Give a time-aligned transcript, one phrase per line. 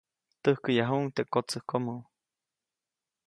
[0.43, 1.95] Täjkäyajuʼuŋ teʼ kotsäjkomo.